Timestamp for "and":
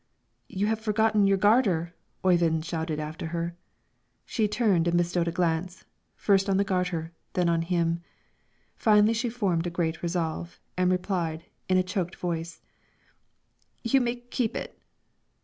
4.87-4.97, 10.75-10.89